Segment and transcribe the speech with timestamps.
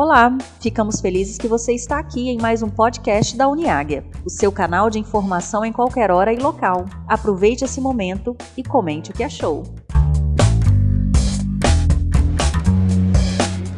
[0.00, 4.52] Olá, ficamos felizes que você está aqui em mais um podcast da Uniáguia, o seu
[4.52, 6.84] canal de informação em qualquer hora e local.
[7.08, 9.64] Aproveite esse momento e comente o que achou.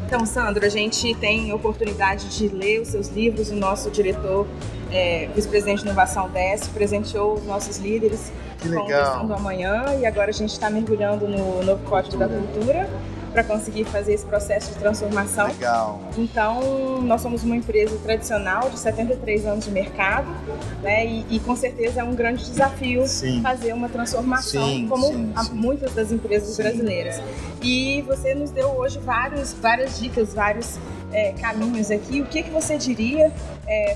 [0.06, 3.49] Então, Sandro, a gente tem a oportunidade de ler os seus livros.
[3.49, 4.47] O nosso diretor,
[4.93, 9.27] é, vice-presidente de inovação DES, presenteou os nossos líderes Que com o legal.
[9.27, 12.91] Do Amanhã e agora a gente está mergulhando no novo Código da Cultura
[13.33, 15.46] para conseguir fazer esse processo de transformação.
[15.46, 16.01] Legal.
[16.16, 20.28] Então, nós somos uma empresa tradicional de 73 anos de mercado,
[20.82, 21.06] né?
[21.06, 23.41] E, e com certeza é um grande desafio Sim.
[23.42, 27.20] fazer uma transformação, Sim, como sim, muitas das empresas brasileiras.
[27.62, 30.78] E você nos deu hoje vários, várias dicas, vários
[31.12, 32.20] é, caminhos aqui.
[32.20, 33.32] O que, que você diria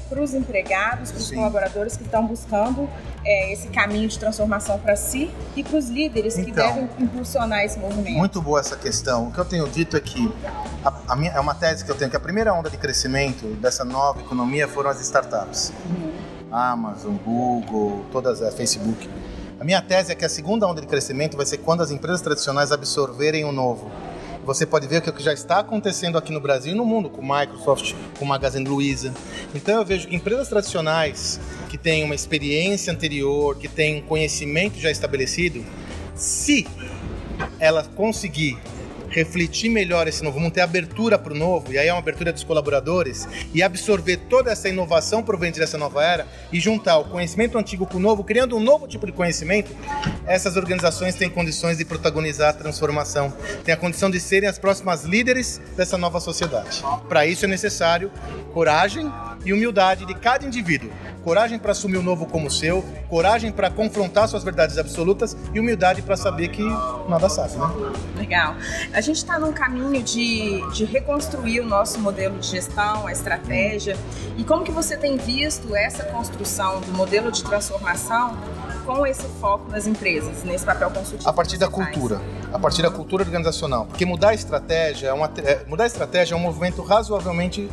[0.08, 2.88] para os empregados, para os colaboradores que estão buscando
[3.24, 6.66] é, esse caminho de transformação para si e para os líderes que Então.
[6.66, 8.16] devem impulsionar esse movimento?
[8.16, 9.28] Muito boa essa questão.
[9.28, 10.32] O que eu tenho dito é que
[10.84, 13.46] a, a minha, é uma tese que eu tenho que a primeira onda de crescimento
[13.56, 15.72] dessa nova economia foram as startups.
[16.52, 19.10] Amazon, Google, todas as Facebook.
[19.58, 22.20] A minha tese é que a segunda onda de crescimento vai ser quando as empresas
[22.20, 23.90] tradicionais absorverem o novo.
[24.44, 27.08] Você pode ver que o que já está acontecendo aqui no Brasil e no mundo,
[27.08, 29.14] com Microsoft, com Magazine Luiza.
[29.54, 34.78] Então eu vejo que empresas tradicionais que têm uma experiência anterior, que têm um conhecimento
[34.78, 35.64] já estabelecido,
[36.14, 36.66] se
[37.58, 38.58] ela conseguir
[39.14, 42.32] refletir melhor esse novo mundo, ter abertura para o novo, e aí é uma abertura
[42.32, 47.56] dos colaboradores, e absorver toda essa inovação proveniente dessa nova era e juntar o conhecimento
[47.56, 49.74] antigo com o novo, criando um novo tipo de conhecimento,
[50.26, 53.32] essas organizações têm condições de protagonizar a transformação,
[53.64, 56.82] têm a condição de serem as próximas líderes dessa nova sociedade.
[57.08, 58.10] Para isso é necessário
[58.52, 59.10] coragem
[59.44, 60.90] e humildade de cada indivíduo.
[61.22, 66.02] Coragem para assumir o novo como seu, coragem para confrontar suas verdades absolutas e humildade
[66.02, 66.62] para saber que
[67.08, 67.70] nada sabe, né?
[68.16, 68.54] Legal.
[68.92, 73.96] A gente está num caminho de, de reconstruir o nosso modelo de gestão, a estratégia.
[74.36, 78.36] E como que você tem visto essa construção do modelo de transformação
[78.84, 81.28] com esse foco nas empresas, nesse papel consultivo?
[81.28, 82.20] A partir da cultura,
[82.52, 83.86] a partir da cultura organizacional.
[83.86, 87.68] Porque mudar a estratégia é uma é, mudar a estratégia é um movimento razoavelmente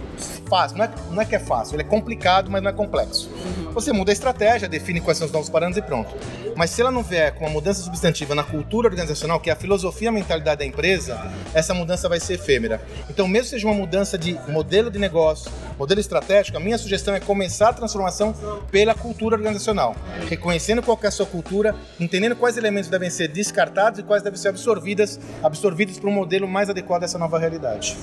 [0.51, 0.77] fácil.
[0.77, 3.29] Não é, não é que é fácil, ele é complicado, mas não é complexo.
[3.73, 6.13] Você muda a estratégia, define quais são os novos parâmetros e pronto.
[6.57, 9.55] Mas se ela não vier com uma mudança substantiva na cultura organizacional, que é a
[9.55, 12.81] filosofia e a mentalidade da empresa, essa mudança vai ser efêmera.
[13.09, 17.15] Então, mesmo que seja uma mudança de modelo de negócio, modelo estratégico, a minha sugestão
[17.15, 18.35] é começar a transformação
[18.69, 19.95] pela cultura organizacional,
[20.27, 24.37] reconhecendo qual é a sua cultura, entendendo quais elementos devem ser descartados e quais devem
[24.37, 27.97] ser absorvidas, absorvidos para um modelo mais adequado a essa nova realidade.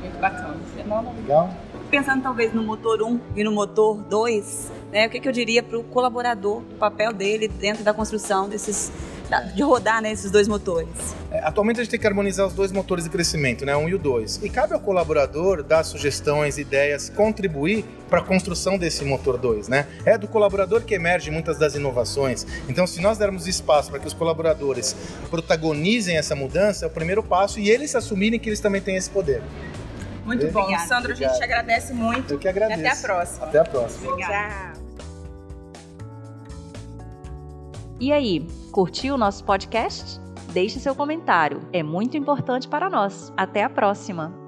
[0.00, 0.54] Muito bacana.
[1.16, 1.50] Legal?
[1.94, 5.62] Pensando talvez no motor 1 e no motor 2, né, o que, que eu diria
[5.62, 8.90] para o colaborador, o papel dele dentro da construção desses,
[9.54, 10.88] de rodar né, esses dois motores?
[11.30, 13.94] É, Atualmente a gente tem que harmonizar os dois motores de crescimento, né, um e
[13.94, 14.40] o dois.
[14.42, 19.86] E cabe ao colaborador dar sugestões, ideias, contribuir para a construção desse motor 2, né?
[20.04, 22.44] É do colaborador que emerge muitas das inovações.
[22.68, 24.96] Então, se nós dermos espaço para que os colaboradores
[25.30, 29.10] protagonizem essa mudança, é o primeiro passo e eles assumirem que eles também têm esse
[29.10, 29.40] poder.
[30.24, 30.60] Muito bom.
[30.60, 30.86] Obrigada.
[30.86, 32.34] Sandro, a gente te agradece muito.
[32.34, 32.80] Eu que agradeço.
[32.80, 33.46] E até a próxima.
[33.46, 34.16] Até a próxima.
[34.16, 34.84] Tchau.
[38.00, 40.20] E aí, curtiu o nosso podcast?
[40.52, 43.32] Deixe seu comentário, é muito importante para nós.
[43.36, 44.43] Até a próxima!